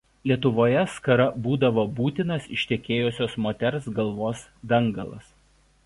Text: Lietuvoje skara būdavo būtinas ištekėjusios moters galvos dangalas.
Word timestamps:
Lietuvoje 0.29 0.79
skara 0.93 1.27
būdavo 1.47 1.83
būtinas 1.99 2.49
ištekėjusios 2.57 3.39
moters 3.47 3.91
galvos 4.01 4.47
dangalas. 4.73 5.31